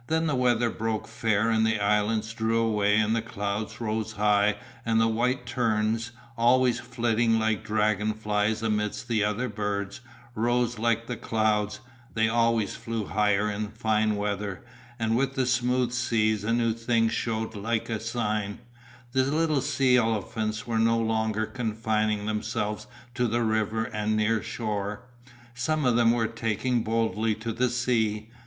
[0.07, 4.55] Then the weather broke fair and the islands drew away and the clouds rose high
[4.83, 10.01] and the white terns, always flitting like dragon flies amidst the other birds,
[10.33, 11.81] rose like the clouds,
[12.15, 14.65] they always flew higher in fine weather,
[14.97, 18.57] and with the smooth seas a new thing shewed like a sign:
[19.11, 25.03] the little sea elephants were no longer confining themselves to the river and near shore.
[25.53, 28.31] Some of them were taking boldly to the sea.